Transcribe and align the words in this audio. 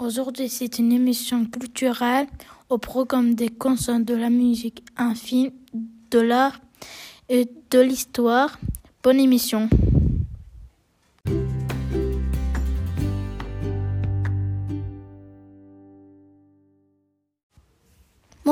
Aujourd'hui, 0.00 0.48
c'est 0.48 0.80
une 0.80 0.90
émission 0.90 1.44
culturelle 1.44 2.26
au 2.68 2.78
programme 2.78 3.36
des 3.36 3.48
concerts 3.48 4.00
de 4.00 4.14
la 4.14 4.28
musique, 4.28 4.84
un 4.96 5.14
film, 5.14 5.52
de 6.10 6.18
l'art 6.18 6.60
et 7.28 7.48
de 7.70 7.78
l'histoire. 7.78 8.58
Bonne 9.04 9.20
émission. 9.20 9.68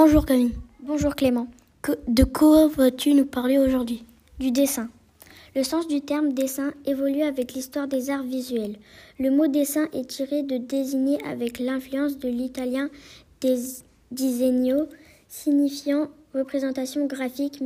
Bonjour 0.03 0.25
Camille. 0.25 0.55
Bonjour 0.83 1.15
Clément. 1.15 1.47
de 2.09 2.25
quoi 2.25 2.69
vas-tu 2.69 3.13
nous 3.13 3.27
parler 3.27 3.59
aujourd'hui? 3.59 4.03
Du 4.39 4.51
dessin. 4.51 4.89
Le 5.55 5.63
sens 5.63 5.89
du 5.89 6.01
terme 6.01 6.33
dessin 6.33 6.73
évolue 6.87 7.21
avec 7.21 7.53
l'histoire 7.53 7.87
des 7.87 8.09
arts 8.09 8.23
visuels. 8.23 8.77
Le 9.19 9.31
mot 9.31 9.47
dessin 9.47 9.89
est 9.93 10.09
tiré 10.09 10.43
de 10.43 10.57
désigner 10.57 11.23
avec 11.27 11.59
l'influence 11.59 12.17
de 12.17 12.31
l'italien 12.31 12.89
disegno, 14.11 14.89
signifiant 15.29 16.09
représentation 16.33 17.05
graphique 17.05 17.61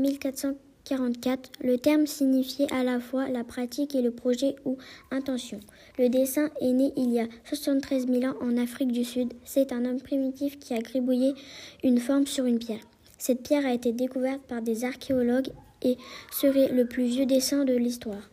1444. 0.90 1.50
Le 1.62 1.78
terme 1.78 2.06
signifiait 2.06 2.70
à 2.72 2.84
la 2.84 3.00
fois 3.00 3.28
la 3.28 3.44
pratique 3.44 3.94
et 3.94 4.02
le 4.02 4.10
projet 4.10 4.56
ou 4.64 4.76
intention. 5.10 5.60
Le 5.98 6.08
dessin 6.08 6.50
est 6.60 6.72
né 6.72 6.92
il 6.96 7.10
y 7.12 7.20
a 7.20 7.26
73 7.44 8.06
000 8.06 8.24
ans 8.24 8.36
en 8.40 8.56
Afrique 8.56 8.92
du 8.92 9.04
Sud. 9.04 9.32
C'est 9.44 9.72
un 9.72 9.84
homme 9.84 10.00
primitif 10.00 10.58
qui 10.58 10.74
a 10.74 10.80
gribouillé 10.80 11.34
une 11.82 11.98
forme 11.98 12.26
sur 12.26 12.44
une 12.44 12.58
pierre. 12.58 12.86
Cette 13.18 13.42
pierre 13.42 13.64
a 13.64 13.72
été 13.72 13.92
découverte 13.92 14.42
par 14.42 14.60
des 14.60 14.84
archéologues 14.84 15.50
et 15.82 15.96
serait 16.30 16.68
le 16.68 16.86
plus 16.86 17.04
vieux 17.04 17.26
dessin 17.26 17.64
de 17.64 17.74
l'histoire. 17.74 18.30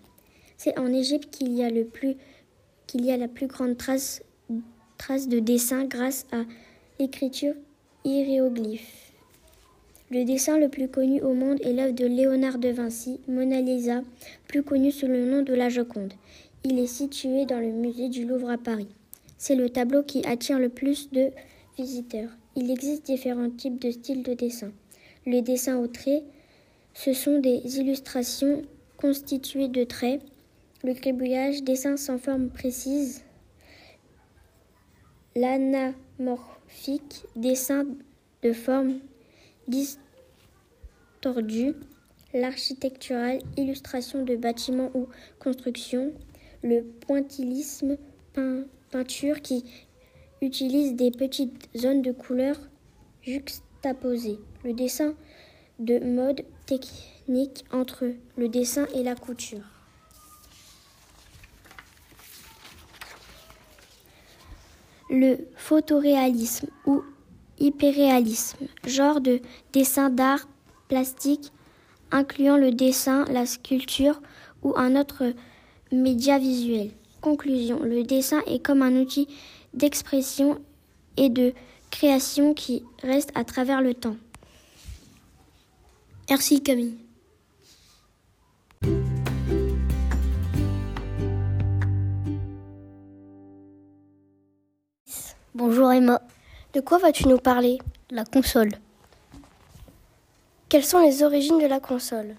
C'est 0.58 0.78
en 0.78 0.88
Égypte 0.88 1.30
qu'il 1.32 1.54
y 1.54 1.64
a 1.64 1.70
y 1.70 3.12
a 3.12 3.18
la 3.18 3.28
plus 3.28 3.48
grande 3.48 3.78
trace, 3.78 4.22
trace 4.98 5.30
de 5.30 5.40
dessin 5.40 5.86
grâce 5.86 6.26
à 6.32 6.44
l'écriture 7.00 7.56
hiéroglyphe. 8.04 9.11
Le 10.12 10.26
dessin 10.26 10.60
le 10.60 10.68
plus 10.68 10.90
connu 10.90 11.22
au 11.22 11.34
monde 11.34 11.62
est 11.62 11.72
l'œuvre 11.72 11.94
de 11.94 12.06
Léonard 12.06 12.58
de 12.58 12.68
Vinci, 12.68 13.22
Mona 13.30 13.62
Lisa, 13.62 14.02
plus 14.50 14.62
connue 14.62 14.92
sous 14.92 15.08
le 15.08 15.26
nom 15.26 15.42
de 15.42 15.54
la 15.54 15.70
Joconde. 15.70 16.12
Il 16.66 16.80
est 16.80 16.88
situé 16.88 17.46
dans 17.46 17.62
le 17.62 17.72
musée 17.72 18.10
du 18.10 18.26
Louvre 18.26 18.50
à 18.50 18.58
Paris. 18.58 18.90
C'est 19.38 19.56
le 19.56 19.70
tableau 19.70 20.04
qui 20.04 20.28
attire 20.28 20.60
le 20.60 20.68
plus 20.68 21.10
de 21.12 21.30
visiteurs. 21.78 22.30
Il 22.58 22.70
existe 22.70 23.06
différents 23.06 23.50
types 23.50 23.80
de 23.80 23.90
styles 23.90 24.22
de 24.22 24.34
dessin. 24.34 24.74
Le 25.26 25.40
dessin 25.40 25.78
au 25.78 25.88
trait, 25.88 26.24
ce 26.94 27.14
sont 27.14 27.40
des 27.40 27.80
illustrations 27.80 28.64
constituées 28.98 29.70
de 29.70 29.86
traits, 29.86 30.22
le 30.84 30.92
gribouillage, 30.92 31.64
dessin 31.64 31.96
sans 31.96 32.18
forme 32.18 32.50
précise, 32.50 33.24
l'anamorphique, 35.38 37.24
dessin 37.38 37.86
de 38.44 38.52
forme 38.52 39.00
distordue, 41.22 41.76
l'architectural, 42.34 43.40
illustration 43.58 44.24
de 44.24 44.36
bâtiments 44.36 44.92
ou 44.94 45.08
constructions, 45.40 46.14
le 46.64 46.84
pointillisme, 46.84 47.98
peinture 48.92 49.42
qui 49.42 49.66
utilise 50.42 50.96
des 50.96 51.12
petites 51.12 51.70
zones 51.76 52.02
de 52.02 52.12
couleurs 52.12 52.60
juxtaposées, 53.22 54.40
le 54.64 54.74
dessin 54.74 55.14
de 55.80 56.00
mode 56.00 56.44
technique 56.66 57.66
entre 57.72 58.14
le 58.38 58.50
dessin 58.50 58.88
et 58.94 59.04
la 59.04 59.16
couture. 59.16 59.64
Le 65.10 65.38
photoréalisme 65.56 66.68
ou 66.86 67.04
hyperréalisme, 67.62 68.68
genre 68.86 69.22
de 69.22 69.40
dessin 69.74 70.10
d'art 70.10 70.48
plastique 70.88 71.52
incluant 72.12 72.58
le 72.58 72.72
dessin, 72.72 73.26
la 73.26 73.46
sculpture 73.46 74.22
ou 74.64 74.74
un 74.76 75.00
autre 75.00 75.34
média 75.92 76.38
visuel. 76.38 76.92
Conclusion, 77.22 77.80
le 77.84 78.04
dessin 78.04 78.42
est 78.48 78.64
comme 78.64 78.82
un 78.82 78.96
outil 79.00 79.28
d'expression 79.74 80.60
et 81.18 81.30
de 81.30 81.54
création 81.90 82.54
qui 82.54 82.84
reste 83.04 83.32
à 83.36 83.44
travers 83.44 83.82
le 83.82 83.94
temps. 83.94 84.16
Merci 86.30 86.62
Camille. 86.62 86.98
Bonjour 95.54 95.92
Emma. 95.92 96.22
De 96.74 96.80
quoi 96.80 97.00
vas-tu 97.00 97.28
nous 97.28 97.38
parler? 97.38 97.80
La 98.12 98.24
console. 98.24 98.70
Quelles 100.70 100.86
sont 100.86 101.04
les 101.06 101.22
origines 101.22 101.60
de 101.60 101.66
la 101.66 101.82
console? 101.82 102.36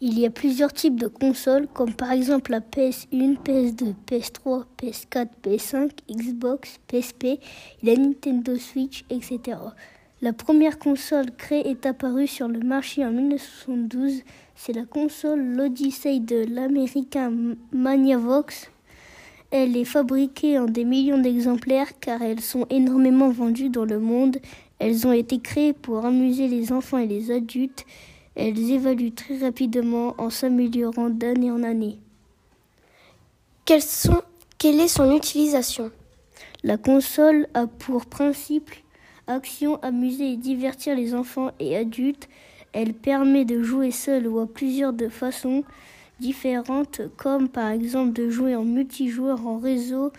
Il 0.00 0.20
y 0.20 0.24
a 0.24 0.30
plusieurs 0.30 0.72
types 0.72 0.98
de 1.00 1.08
consoles, 1.08 1.66
comme 1.66 1.92
par 1.92 2.12
exemple 2.12 2.52
la 2.52 2.60
PS1, 2.60 3.38
PS2, 3.42 3.94
PS3, 4.08 4.66
PS4, 4.80 5.28
PS5, 5.42 5.90
Xbox, 6.08 6.78
PSP, 6.86 7.40
la 7.82 7.96
Nintendo 7.96 8.54
Switch, 8.56 9.04
etc. 9.10 9.58
La 10.22 10.32
première 10.32 10.78
console 10.78 11.32
créée 11.36 11.68
est 11.68 11.86
apparue 11.86 12.28
sur 12.28 12.46
le 12.46 12.60
marché 12.60 13.04
en 13.04 13.10
1972. 13.10 14.22
C'est 14.54 14.74
la 14.74 14.84
console 14.84 15.40
L'Odyssey 15.40 16.20
de 16.20 16.46
l'américain 16.54 17.32
Maniavox. 17.72 18.70
Elle 19.50 19.76
est 19.76 19.84
fabriquée 19.84 20.58
en 20.58 20.66
des 20.66 20.84
millions 20.84 21.18
d'exemplaires 21.18 21.98
car 22.00 22.22
elles 22.22 22.40
sont 22.40 22.66
énormément 22.70 23.30
vendues 23.30 23.68
dans 23.68 23.84
le 23.84 23.98
monde. 23.98 24.38
Elles 24.78 25.06
ont 25.06 25.12
été 25.12 25.40
créées 25.40 25.72
pour 25.72 26.04
amuser 26.04 26.46
les 26.46 26.72
enfants 26.72 26.98
et 26.98 27.06
les 27.06 27.32
adultes. 27.32 27.84
Elles 28.36 28.70
évaluent 28.70 29.12
très 29.12 29.38
rapidement 29.38 30.14
en 30.18 30.30
s'améliorant 30.30 31.10
d'année 31.10 31.50
en 31.50 31.64
année. 31.64 31.98
quelle 33.64 34.80
est 34.80 34.88
son 34.88 35.16
utilisation? 35.16 35.90
La 36.62 36.76
console 36.76 37.48
a 37.54 37.66
pour 37.66 38.06
principe 38.06 38.70
Action, 39.26 39.78
amuser 39.82 40.32
et 40.32 40.36
divertir 40.36 40.96
les 40.96 41.14
enfants 41.14 41.52
et 41.60 41.76
adultes. 41.76 42.28
Elle 42.72 42.94
permet 42.94 43.44
de 43.44 43.62
jouer 43.62 43.92
seul 43.92 44.26
ou 44.26 44.40
à 44.40 44.46
plusieurs 44.46 44.92
de 44.92 45.08
façons 45.08 45.62
différentes, 46.20 47.00
comme 47.16 47.48
par 47.48 47.70
exemple 47.70 48.12
de 48.12 48.30
jouer 48.30 48.54
en 48.54 48.64
multijoueur 48.64 49.46
en 49.46 49.58
réseau. 49.58 50.12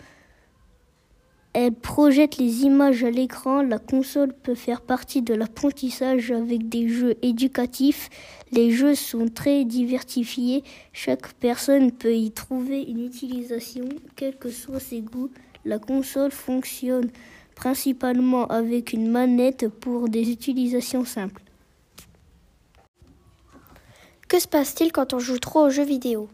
Elle 1.54 1.74
projette 1.74 2.38
les 2.38 2.62
images 2.62 3.04
à 3.04 3.10
l'écran. 3.10 3.62
La 3.62 3.78
console 3.78 4.32
peut 4.32 4.54
faire 4.54 4.80
partie 4.80 5.20
de 5.20 5.34
l'apprentissage 5.34 6.30
avec 6.30 6.68
des 6.68 6.88
jeux 6.88 7.14
éducatifs. 7.20 8.08
Les 8.52 8.70
jeux 8.70 8.94
sont 8.94 9.28
très 9.28 9.64
diversifiés. 9.64 10.64
Chaque 10.92 11.32
personne 11.34 11.92
peut 11.92 12.14
y 12.14 12.30
trouver 12.30 12.82
une 12.82 13.04
utilisation, 13.04 13.84
quels 14.16 14.36
que 14.36 14.50
soient 14.50 14.80
ses 14.80 15.02
goûts. 15.02 15.30
La 15.64 15.78
console 15.78 16.32
fonctionne 16.32 17.10
principalement 17.54 18.46
avec 18.46 18.94
une 18.94 19.10
manette 19.10 19.68
pour 19.68 20.08
des 20.08 20.30
utilisations 20.30 21.04
simples. 21.04 21.42
Que 24.32 24.40
se 24.40 24.48
passe-t-il 24.48 24.92
quand 24.92 25.12
on 25.12 25.18
joue 25.18 25.38
trop 25.38 25.66
aux 25.66 25.68
jeux 25.68 25.84
vidéo? 25.84 26.30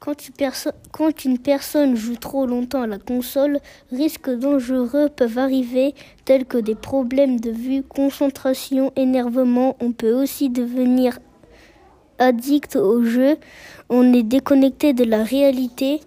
Quand, 0.00 1.24
une 1.24 1.38
personne 1.38 1.94
joue 1.94 2.16
trop 2.16 2.46
longtemps 2.46 2.82
à 2.82 2.88
la 2.88 2.98
console, 2.98 3.60
risques 3.92 4.28
dangereux 4.28 5.08
peuvent 5.08 5.38
arriver 5.38 5.94
tels 6.24 6.46
que 6.46 6.58
des 6.58 6.74
problèmes 6.74 7.38
de 7.38 7.52
vue, 7.52 7.84
concentration, 7.84 8.92
énervement. 8.96 9.76
On 9.78 9.92
peut 9.92 10.14
aussi 10.14 10.50
devenir 10.50 11.20
addict 12.18 12.74
au 12.74 13.04
jeu. 13.04 13.36
On 13.88 14.12
est 14.12 14.24
déconnecté 14.24 14.92
de 14.92 15.04
la 15.04 15.22
réalité 15.22 16.00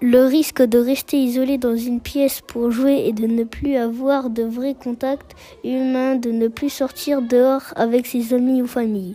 le 0.00 0.24
risque 0.24 0.62
de 0.62 0.78
rester 0.78 1.22
isolé 1.22 1.58
dans 1.58 1.76
une 1.76 2.00
pièce 2.00 2.40
pour 2.40 2.72
jouer 2.72 3.04
et 3.06 3.12
de 3.12 3.28
ne 3.28 3.44
plus 3.44 3.76
avoir 3.76 4.30
de 4.30 4.42
vrais 4.42 4.74
contacts 4.74 5.36
humains, 5.62 6.16
de 6.16 6.32
ne 6.32 6.48
plus 6.48 6.70
sortir 6.70 7.22
dehors 7.22 7.72
avec 7.76 8.04
ses 8.04 8.34
amis 8.34 8.62
ou 8.62 8.66
famille. 8.66 9.14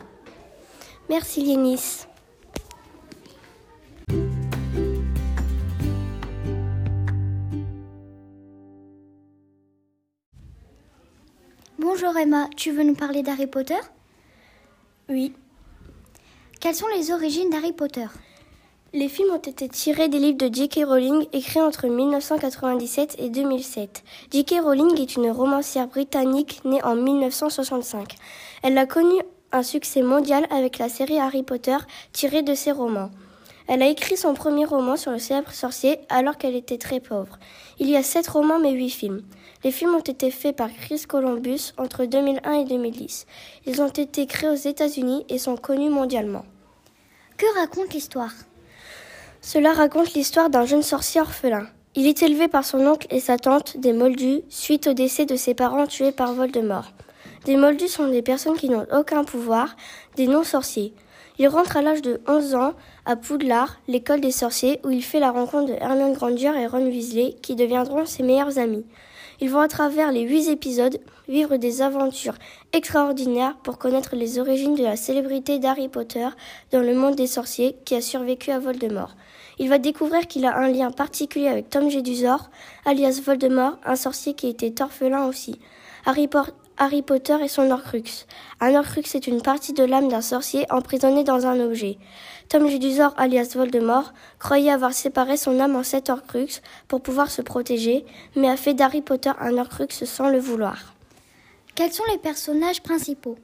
Merci 1.14 1.42
Lénis. 1.42 2.08
Bonjour 11.78 12.18
Emma, 12.18 12.50
tu 12.58 12.72
veux 12.72 12.82
nous 12.82 12.96
parler 12.96 13.22
d'Harry 13.22 13.46
Potter? 13.46 13.76
Oui. 15.08 15.36
Quelles 16.60 16.74
sont 16.74 16.88
les 16.98 17.12
origines 17.12 17.52
d'Harry 17.52 17.74
Potter? 17.74 18.08
Les 18.92 19.08
films 19.08 19.34
ont 19.34 19.38
été 19.38 19.70
tirés 19.70 20.10
des 20.10 20.18
livres 20.18 20.40
de 20.40 20.52
J.K. 20.52 20.80
Rowling 20.84 21.28
écrits 21.32 21.62
entre 21.62 21.88
1997 21.88 23.18
et 23.20 23.30
2007. 23.30 24.04
J.K. 24.32 24.62
Rowling 24.64 25.00
est 25.00 25.16
une 25.16 25.30
romancière 25.30 25.88
britannique 25.88 26.62
née 26.66 26.84
en 26.84 26.96
1965. 26.96 28.16
Elle 28.64 28.78
a 28.80 28.88
connu 28.88 29.22
un 29.54 29.64
succès 29.64 30.02
mondial 30.02 30.46
avec 30.50 30.80
la 30.80 30.90
série 30.90 31.20
Harry 31.20 31.44
Potter 31.44 31.78
tirée 32.12 32.42
de 32.42 32.56
ses 32.56 32.72
romans. 32.72 33.12
Elle 33.68 33.82
a 33.82 33.88
écrit 33.88 34.18
son 34.18 34.34
premier 34.34 34.66
roman 34.66 34.98
sur 34.98 35.12
le 35.12 35.20
célèbre 35.20 35.52
sorcier 35.52 36.00
alors 36.10 36.38
qu'elle 36.38 36.56
était 36.56 36.78
très 36.78 37.00
pauvre. 37.00 37.40
Il 37.80 37.90
y 37.90 37.96
a 37.96 38.04
sept 38.04 38.28
romans 38.28 38.60
mais 38.60 38.72
huit 38.72 38.90
films. 38.90 39.22
Les 39.64 39.72
films 39.72 39.96
ont 39.96 40.00
été 40.00 40.32
faits 40.32 40.58
par 40.58 40.70
Chris 40.74 41.04
Columbus 41.08 41.72
entre 41.78 42.04
2001 42.04 42.52
et 42.54 42.66
2010. 42.66 43.26
Ils 43.66 43.82
ont 43.82 43.88
été 43.88 44.26
créés 44.26 44.50
aux 44.50 44.56
États-Unis 44.56 45.26
et 45.30 45.38
sont 45.38 45.56
connus 45.56 45.90
mondialement. 45.90 46.46
Que 47.38 47.46
raconte 47.58 47.94
l'histoire? 47.94 48.34
Cela 49.42 49.72
raconte 49.74 50.14
l'histoire 50.14 50.50
d'un 50.50 50.66
jeune 50.66 50.84
sorcier 50.84 51.22
orphelin. 51.22 51.68
Il 51.96 52.08
est 52.08 52.24
élevé 52.24 52.48
par 52.48 52.66
son 52.66 52.86
oncle 52.88 53.08
et 53.12 53.20
sa 53.20 53.38
tante, 53.38 53.78
des 53.78 53.94
Moldus, 53.94 54.42
suite 54.50 54.88
au 54.88 54.94
décès 54.94 55.26
de 55.26 55.36
ses 55.36 55.54
parents 55.54 55.86
tués 55.86 56.12
par 56.12 56.34
Voldemort. 56.34 56.92
Des 57.46 57.58
Moldus 57.58 57.90
sont 57.90 58.08
des 58.08 58.22
personnes 58.22 58.56
qui 58.56 58.70
n'ont 58.70 58.88
aucun 58.94 59.26
pouvoir, 59.26 59.76
des 60.16 60.28
non-sorciers. 60.28 60.94
Il 61.40 61.48
rentre 61.50 61.76
à 61.76 61.82
l'âge 61.82 62.02
de 62.02 62.22
11 62.26 62.56
ans 62.56 62.74
à 63.06 63.18
Poudlard, 63.18 63.80
l'école 63.90 64.22
des 64.22 64.32
sorciers, 64.32 64.80
où 64.86 64.92
il 64.92 65.04
fait 65.04 65.20
la 65.20 65.32
rencontre 65.32 65.74
de 65.74 65.74
Hermione 65.74 66.14
Granger 66.14 66.54
et 66.58 66.68
Ron 66.68 66.86
Weasley, 66.86 67.36
qui 67.42 67.56
deviendront 67.56 68.06
ses 68.06 68.24
meilleurs 68.24 68.60
amis. 68.60 68.86
Ils 69.42 69.50
vont 69.50 69.60
à 69.60 69.68
travers 69.68 70.14
les 70.14 70.22
huit 70.22 70.48
épisodes 70.48 71.00
vivre 71.28 71.58
des 71.58 71.82
aventures 71.82 72.36
extraordinaires 72.72 73.58
pour 73.64 73.78
connaître 73.78 74.16
les 74.16 74.40
origines 74.40 74.76
de 74.76 74.84
la 74.84 74.96
célébrité 74.96 75.60
d'Harry 75.60 75.90
Potter 75.90 76.28
dans 76.72 76.82
le 76.82 76.96
monde 76.96 77.16
des 77.16 77.28
sorciers 77.28 77.76
qui 77.84 77.96
a 77.96 78.02
survécu 78.02 78.52
à 78.52 78.60
Voldemort. 78.60 79.16
Il 79.60 79.68
va 79.68 79.80
découvrir 79.80 80.28
qu'il 80.28 80.46
a 80.46 80.56
un 80.56 80.70
lien 80.70 80.92
particulier 80.92 81.48
avec 81.48 81.70
Tom 81.70 81.90
Jedusor, 81.90 82.50
alias 82.86 83.22
Voldemort, 83.26 83.80
un 83.84 83.98
sorcier 83.98 84.34
qui 84.34 84.48
était 84.48 84.82
orphelin 84.82 85.26
aussi. 85.26 85.60
Harry, 86.06 86.30
Harry 86.78 87.04
Potter 87.04 87.38
et 87.42 87.48
son 87.48 87.70
Horcrux. 87.70 88.26
Un 88.60 88.76
Horcrux 88.76 89.04
est 89.14 89.28
une 89.28 89.42
partie 89.42 89.74
de 89.74 89.84
l'âme 89.84 90.08
d'un 90.08 90.22
sorcier 90.22 90.66
emprisonné 90.72 91.24
dans 91.24 91.46
un 91.46 91.60
objet. 91.60 91.98
Tom 92.50 92.68
Jedusor, 92.68 93.14
alias 93.18 93.54
Voldemort, 93.56 94.14
croyait 94.40 94.72
avoir 94.72 94.94
séparé 94.94 95.38
son 95.38 95.60
âme 95.60 95.76
en 95.76 95.84
sept 95.84 96.10
Horcrux 96.10 96.62
pour 96.88 97.02
pouvoir 97.02 97.30
se 97.30 97.42
protéger, 97.42 98.06
mais 98.36 98.50
a 98.50 98.58
fait 98.58 98.74
d'Harry 98.74 99.02
Potter 99.02 99.32
un 99.40 99.58
Horcrux 99.58 99.88
sans 99.92 100.30
le 100.30 100.40
vouloir. 100.40 100.94
Quels 101.76 101.94
sont 101.94 102.04
les 102.12 102.18
personnages 102.18 102.82
principaux? 102.82 103.38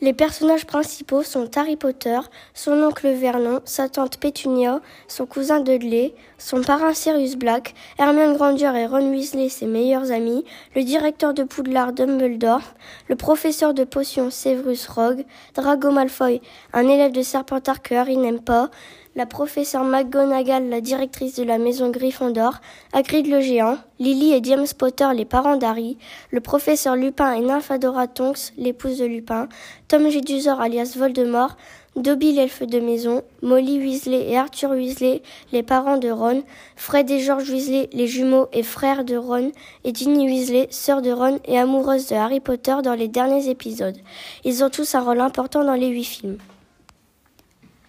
Les 0.00 0.14
personnages 0.14 0.64
principaux 0.64 1.22
sont 1.22 1.50
Harry 1.58 1.76
Potter, 1.76 2.18
son 2.54 2.82
oncle 2.82 3.08
Vernon, 3.08 3.60
sa 3.64 3.88
tante 3.88 4.16
Pétunia, 4.16 4.80
son 5.08 5.26
cousin 5.26 5.60
Dudley, 5.60 6.14
son 6.38 6.62
parrain 6.62 6.94
Sirius 6.94 7.36
Black, 7.36 7.74
Hermione 7.98 8.34
Granger 8.34 8.72
et 8.76 8.86
Ron 8.86 9.10
Weasley, 9.10 9.50
ses 9.50 9.66
meilleurs 9.66 10.10
amis, 10.10 10.44
le 10.74 10.84
directeur 10.84 11.34
de 11.34 11.42
Poudlard 11.42 11.92
Dumbledore, 11.92 12.62
le 13.08 13.16
professeur 13.16 13.74
de 13.74 13.84
potions 13.84 14.30
Severus 14.30 14.86
Rogue, 14.86 15.24
Drago 15.54 15.90
Malfoy, 15.90 16.40
un 16.72 16.88
élève 16.88 17.12
de 17.12 17.22
Serpentard 17.22 17.82
que 17.82 17.94
Harry 17.94 18.16
n'aime 18.16 18.40
pas, 18.40 18.70
la 19.16 19.26
professeure 19.26 19.84
McGonagall, 19.84 20.68
la 20.68 20.80
directrice 20.80 21.34
de 21.36 21.42
la 21.42 21.58
maison 21.58 21.90
Gryffondor, 21.90 22.60
Hagrid 22.92 23.26
le 23.26 23.40
géant, 23.40 23.78
Lily 23.98 24.32
et 24.32 24.40
James 24.42 24.66
Potter, 24.78 25.08
les 25.14 25.24
parents 25.24 25.56
d'Harry, 25.56 25.98
le 26.30 26.40
professeur 26.40 26.96
Lupin 26.96 27.32
et 27.32 27.40
Nymphadora 27.40 28.06
Tonks, 28.06 28.52
l'épouse 28.56 28.98
de 28.98 29.06
Lupin, 29.06 29.48
Tom 29.88 30.08
Jedusor 30.08 30.60
alias 30.60 30.94
Voldemort, 30.96 31.56
Dobby 31.96 32.32
l'elfe 32.32 32.62
de 32.62 32.78
maison, 32.78 33.24
Molly 33.42 33.80
Weasley 33.80 34.30
et 34.30 34.38
Arthur 34.38 34.70
Weasley, 34.70 35.22
les 35.52 35.64
parents 35.64 35.98
de 35.98 36.08
Ron, 36.08 36.44
Fred 36.76 37.10
et 37.10 37.18
George 37.18 37.50
Weasley, 37.50 37.90
les 37.92 38.06
jumeaux 38.06 38.46
et 38.52 38.62
frères 38.62 39.04
de 39.04 39.16
Ron, 39.16 39.50
et 39.82 39.92
Ginny 39.92 40.28
Weasley, 40.28 40.68
sœur 40.70 41.02
de 41.02 41.10
Ron 41.10 41.40
et 41.46 41.58
amoureuse 41.58 42.06
de 42.06 42.14
Harry 42.14 42.38
Potter 42.38 42.76
dans 42.84 42.94
les 42.94 43.08
derniers 43.08 43.48
épisodes. 43.48 43.98
Ils 44.44 44.62
ont 44.62 44.70
tous 44.70 44.94
un 44.94 45.00
rôle 45.00 45.20
important 45.20 45.64
dans 45.64 45.74
les 45.74 45.88
huit 45.88 46.04
films. 46.04 46.38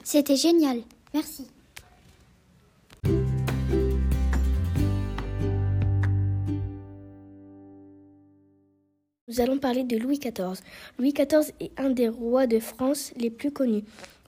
C'était 0.03 0.35
génial. 0.35 0.81
Merci. 1.13 1.48
Nous 9.28 9.40
allons 9.40 9.60
parler 9.60 9.84
de 9.84 9.98
Louis 9.98 10.19
XIV. 10.19 10.62
Louis 11.00 11.13
XIV 11.13 11.54
est 11.60 11.72
un 11.78 11.90
des 11.90 12.10
rois 12.10 12.48
de 12.48 12.60
France 12.60 13.13
les 13.18 13.30
plus 13.30 13.52
connus. 13.52 13.84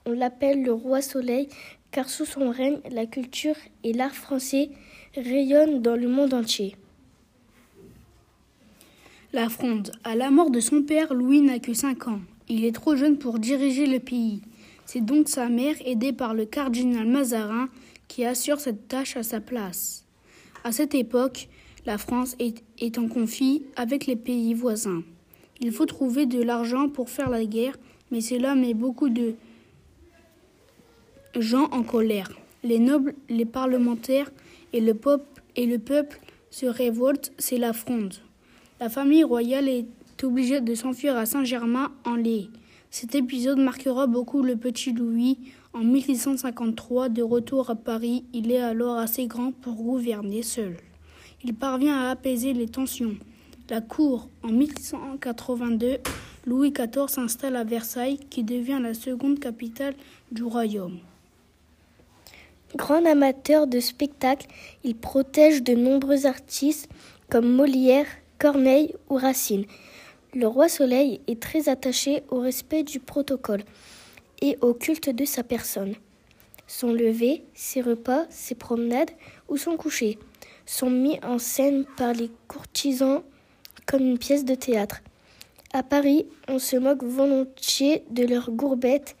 On 0.06 0.12
l'appelle 0.12 0.62
le 0.62 0.72
roi 0.72 1.02
soleil 1.02 1.48
car 1.90 2.08
sous 2.08 2.24
son 2.24 2.50
règne, 2.50 2.80
la 2.90 3.06
culture 3.06 3.56
et 3.84 3.92
l'art 3.92 4.14
français 4.14 4.70
rayonnent 5.14 5.80
dans 5.80 5.94
le 5.94 6.08
monde 6.08 6.34
entier. 6.34 6.76
La 9.32 9.48
Fronde. 9.48 9.92
À 10.04 10.16
la 10.16 10.30
mort 10.30 10.50
de 10.50 10.60
son 10.60 10.82
père, 10.82 11.12
Louis 11.12 11.40
n'a 11.40 11.58
que 11.58 11.74
5 11.74 12.08
ans. 12.08 12.20
Il 12.48 12.64
est 12.64 12.74
trop 12.74 12.96
jeune 12.96 13.18
pour 13.18 13.38
diriger 13.38 13.86
le 13.86 14.00
pays. 14.00 14.42
C'est 14.86 15.04
donc 15.04 15.28
sa 15.28 15.48
mère, 15.48 15.76
aidée 15.84 16.12
par 16.12 16.34
le 16.34 16.44
cardinal 16.44 17.06
Mazarin, 17.06 17.68
qui 18.08 18.24
assure 18.24 18.60
cette 18.60 18.88
tâche 18.88 19.16
à 19.16 19.22
sa 19.22 19.40
place. 19.40 20.04
À 20.62 20.72
cette 20.72 20.94
époque, 20.94 21.48
la 21.86 21.98
France 21.98 22.36
est, 22.38 22.98
en 22.98 23.08
conflit 23.08 23.64
avec 23.76 24.06
les 24.06 24.16
pays 24.16 24.54
voisins. 24.54 25.02
Il 25.60 25.72
faut 25.72 25.86
trouver 25.86 26.26
de 26.26 26.42
l'argent 26.42 26.88
pour 26.88 27.10
faire 27.10 27.30
la 27.30 27.44
guerre, 27.44 27.76
mais 28.10 28.20
cela 28.20 28.54
met 28.54 28.74
beaucoup 28.74 29.08
de 29.08 29.34
gens 31.36 31.68
en 31.70 31.82
colère. 31.82 32.30
Les 32.62 32.78
nobles, 32.78 33.14
les 33.28 33.44
parlementaires 33.44 34.30
et 34.72 34.80
le, 34.80 34.94
peuple, 34.94 35.42
et 35.56 35.66
le 35.66 35.78
peuple 35.78 36.20
se 36.50 36.66
révoltent, 36.66 37.32
c'est 37.38 37.58
la 37.58 37.72
fronde. 37.72 38.14
La 38.80 38.88
famille 38.88 39.24
royale 39.24 39.68
est 39.68 39.86
obligée 40.22 40.60
de 40.60 40.74
s'enfuir 40.74 41.16
à 41.16 41.26
Saint-Germain-en-Laye. 41.26 42.50
Cet 42.96 43.16
épisode 43.16 43.58
marquera 43.58 44.06
beaucoup 44.06 44.44
le 44.44 44.54
petit 44.54 44.92
Louis. 44.92 45.36
En 45.72 45.80
1653, 45.80 47.08
de 47.08 47.22
retour 47.22 47.68
à 47.68 47.74
Paris, 47.74 48.22
il 48.32 48.52
est 48.52 48.60
alors 48.60 48.98
assez 48.98 49.26
grand 49.26 49.50
pour 49.50 49.74
gouverner 49.74 50.44
seul. 50.44 50.76
Il 51.42 51.54
parvient 51.54 51.98
à 51.98 52.10
apaiser 52.10 52.52
les 52.52 52.68
tensions. 52.68 53.16
La 53.68 53.80
cour, 53.80 54.28
en 54.44 54.52
1682, 54.52 55.98
Louis 56.46 56.70
XIV 56.70 57.08
s'installe 57.08 57.56
à 57.56 57.64
Versailles, 57.64 58.20
qui 58.30 58.44
devient 58.44 58.78
la 58.80 58.94
seconde 58.94 59.40
capitale 59.40 59.96
du 60.30 60.44
royaume. 60.44 60.98
Grand 62.76 63.04
amateur 63.04 63.66
de 63.66 63.80
spectacle, 63.80 64.46
il 64.84 64.94
protège 64.94 65.64
de 65.64 65.74
nombreux 65.74 66.26
artistes 66.26 66.88
comme 67.28 67.56
Molière, 67.56 68.06
Corneille 68.38 68.94
ou 69.10 69.16
Racine. 69.16 69.64
Le 70.36 70.48
roi 70.48 70.68
Soleil 70.68 71.20
est 71.28 71.40
très 71.40 71.68
attaché 71.68 72.24
au 72.28 72.40
respect 72.40 72.82
du 72.82 72.98
protocole 72.98 73.62
et 74.42 74.58
au 74.62 74.74
culte 74.74 75.08
de 75.08 75.24
sa 75.24 75.44
personne. 75.44 75.94
Son 76.66 76.92
lever, 76.92 77.44
ses 77.54 77.80
repas, 77.80 78.24
ses 78.30 78.56
promenades 78.56 79.12
ou 79.48 79.56
son 79.56 79.76
coucher 79.76 80.18
sont 80.66 80.90
mis 80.90 81.20
en 81.22 81.38
scène 81.38 81.84
par 81.96 82.14
les 82.14 82.32
courtisans 82.48 83.22
comme 83.86 84.02
une 84.02 84.18
pièce 84.18 84.44
de 84.44 84.56
théâtre. 84.56 85.02
À 85.72 85.84
Paris, 85.84 86.26
on 86.48 86.58
se 86.58 86.76
moque 86.76 87.04
volontiers 87.04 88.02
de 88.10 88.24
leur 88.26 88.50
gourbette. 88.50 89.14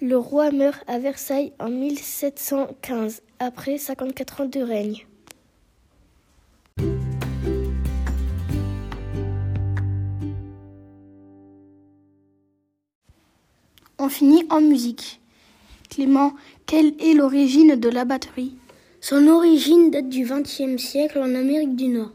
Le 0.00 0.16
roi 0.16 0.52
meurt 0.52 0.82
à 0.86 0.98
Versailles 0.98 1.52
en 1.58 1.68
1715, 1.68 3.20
après 3.40 3.76
54 3.76 4.40
ans 4.40 4.46
de 4.46 4.60
règne. 4.60 5.06
On 14.06 14.56
en 14.56 14.60
musique. 14.60 15.20
Clément, 15.90 16.32
quelle 16.64 16.92
est 17.00 17.14
l'origine 17.14 17.74
de 17.74 17.88
la 17.88 18.04
batterie? 18.04 18.54
Son 19.00 19.26
origine 19.26 19.90
date 19.90 20.08
du 20.08 20.24
XXe 20.24 20.80
siècle 20.80 21.18
en 21.18 21.34
Amérique 21.34 21.74
du 21.74 21.88
Nord. 21.88 22.12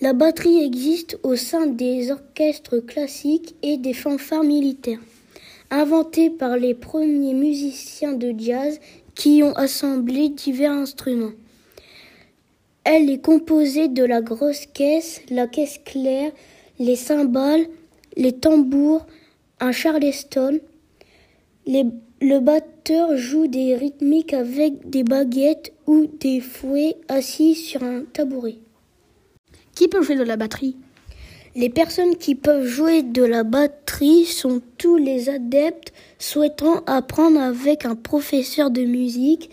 La 0.00 0.14
batterie 0.14 0.64
existe 0.64 1.20
au 1.22 1.36
sein 1.36 1.66
des 1.66 2.10
orchestres 2.10 2.84
classiques 2.84 3.54
et 3.62 3.76
des 3.76 3.92
fanfares 3.92 4.42
militaires. 4.42 4.98
Inventée 5.70 6.28
par 6.28 6.56
les 6.56 6.74
premiers 6.74 7.34
musiciens 7.34 8.14
de 8.14 8.34
jazz 8.36 8.80
qui 9.14 9.44
ont 9.44 9.54
assemblé 9.54 10.28
divers 10.28 10.72
instruments. 10.72 11.36
Elle 12.82 13.08
est 13.10 13.24
composée 13.24 13.86
de 13.86 14.02
la 14.02 14.22
grosse 14.22 14.66
caisse, 14.66 15.20
la 15.30 15.46
caisse 15.46 15.78
claire, 15.84 16.32
les 16.80 16.96
cymbales, 16.96 17.66
les 18.16 18.32
tambours, 18.32 19.06
un 19.60 19.70
charleston, 19.70 20.58
le 21.66 22.38
batteur 22.40 23.16
joue 23.16 23.46
des 23.46 23.76
rythmiques 23.76 24.32
avec 24.32 24.88
des 24.90 25.04
baguettes 25.04 25.72
ou 25.86 26.06
des 26.20 26.40
fouets 26.40 26.96
assis 27.08 27.54
sur 27.54 27.82
un 27.82 28.02
tabouret. 28.12 28.56
Qui 29.74 29.88
peut 29.88 30.02
jouer 30.02 30.16
de 30.16 30.22
la 30.22 30.36
batterie? 30.36 30.76
Les 31.54 31.68
personnes 31.68 32.16
qui 32.16 32.34
peuvent 32.34 32.66
jouer 32.66 33.02
de 33.02 33.22
la 33.22 33.44
batterie 33.44 34.24
sont 34.24 34.62
tous 34.78 34.96
les 34.96 35.28
adeptes 35.28 35.92
souhaitant 36.18 36.82
apprendre 36.86 37.40
avec 37.40 37.84
un 37.84 37.94
professeur 37.94 38.70
de 38.70 38.84
musique. 38.84 39.50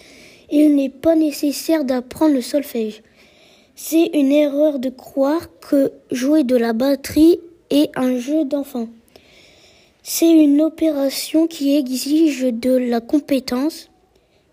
il 0.51 0.75
n'est 0.75 0.89
pas 0.89 1.16
nécessaire 1.16 1.84
d'apprendre 1.84 2.34
le 2.34 2.42
solfège. 2.42 3.04
C'est 3.75 4.10
une 4.13 4.32
erreur 4.32 4.80
de 4.80 4.89
croire 4.89 5.50
que 5.60 5.92
jouer 6.12 6.44
de 6.44 6.56
la 6.56 6.74
batterie 6.74 7.39
est 7.70 7.92
un 7.96 8.18
jeu 8.18 8.46
d'enfant. 8.46 8.88
C'est 10.01 10.32
une 10.32 10.62
opération 10.62 11.46
qui 11.46 11.75
exige 11.75 12.46
de 12.53 12.72
la 12.72 13.01
compétence. 13.01 13.89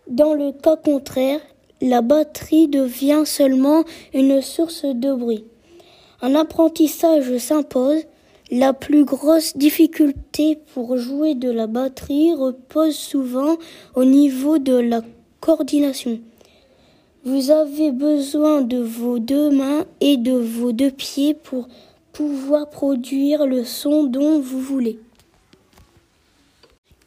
Dans 0.09 0.35
le 0.35 0.51
cas 0.51 0.77
contraire, 0.77 1.41
la 1.81 2.03
batterie 2.03 2.67
devient 2.67 3.23
seulement 3.25 3.85
une 4.13 4.43
source 4.43 4.85
de 4.85 5.13
bruit. 5.15 5.45
Un 6.21 6.35
apprentissage 6.35 7.37
s'impose. 7.39 8.03
La 8.51 8.73
plus 8.73 9.05
grosse 9.05 9.57
difficulté 9.57 10.59
pour 10.75 10.97
jouer 10.97 11.35
de 11.35 11.51
la 11.51 11.67
batterie 11.67 12.33
repose 12.35 12.97
souvent 12.97 13.57
au 13.95 14.05
niveau 14.05 14.59
de 14.59 14.75
la 14.75 15.03
coordination. 15.41 16.21
Vous 17.25 17.51
avez 17.51 17.93
besoin 17.93 18.63
de 18.63 18.79
vos 18.79 19.19
deux 19.21 19.51
mains 19.51 19.85
et 20.01 20.17
de 20.17 20.33
vos 20.33 20.73
deux 20.73 20.91
pieds 20.91 21.35
pour 21.35 21.69
pouvoir 22.13 22.69
produire 22.71 23.47
le 23.47 23.65
son 23.65 24.05
dont 24.05 24.41
vous 24.41 24.61
voulez. 24.61 24.99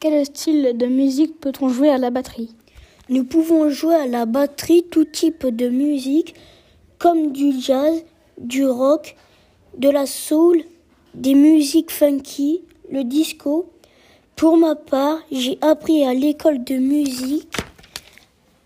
Quel 0.01 0.25
style 0.25 0.77
de 0.77 0.85
musique 0.85 1.41
peut-on 1.41 1.67
jouer 1.67 1.89
à 1.89 1.97
la 1.97 2.09
batterie? 2.09 2.55
Nous 3.09 3.25
pouvons 3.25 3.69
jouer 3.69 3.95
à 3.95 4.07
la 4.07 4.25
batterie 4.25 4.85
tout 4.89 5.03
type 5.03 5.45
de 5.45 5.67
musique 5.67 6.35
comme 6.99 7.33
du 7.33 7.59
jazz, 7.59 8.05
du 8.37 8.65
rock, 8.65 9.17
de 9.77 9.89
la 9.89 10.05
soul, 10.05 10.63
des 11.15 11.33
musiques 11.33 11.91
funky, 11.91 12.61
le 12.89 13.03
disco. 13.03 13.69
Pour 14.37 14.55
ma 14.55 14.75
part, 14.75 15.19
j'ai 15.33 15.57
appris 15.59 16.05
à 16.05 16.13
l'école 16.13 16.63
de 16.63 16.75
musique 16.75 17.57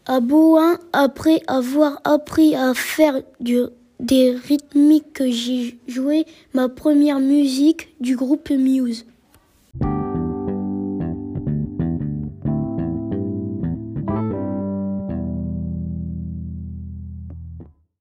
à 0.06 0.20
Boin 0.20 0.78
après 0.92 1.42
avoir 1.48 2.00
appris 2.04 2.54
à 2.54 2.76
faire 2.76 3.24
des 3.40 4.36
rythmiques 4.36 5.14
que 5.14 5.32
j'ai 5.32 5.80
joué 5.88 6.28
ma 6.54 6.70
première 6.70 7.20
musique 7.20 8.00
du 8.02 8.16
groupe 8.16 8.52
Muse. 8.52 9.08